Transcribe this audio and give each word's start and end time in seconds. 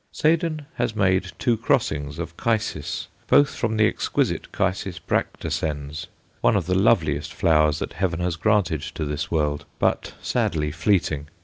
Seden 0.11 0.65
has 0.77 0.95
made 0.95 1.31
two 1.37 1.55
crosses 1.55 2.17
of 2.17 2.35
Chysis, 2.35 3.05
both 3.27 3.53
from 3.53 3.77
the 3.77 3.85
exquisite 3.85 4.45
Ch. 4.45 4.97
bractescens, 5.05 6.07
one 6.41 6.55
of 6.55 6.65
the 6.65 6.73
loveliest 6.73 7.31
flowers 7.31 7.77
that 7.77 7.93
heaven 7.93 8.19
has 8.19 8.35
granted 8.35 8.81
to 8.81 9.05
this 9.05 9.29
world, 9.29 9.65
but 9.77 10.15
sadly 10.19 10.71
fleeting. 10.71 11.27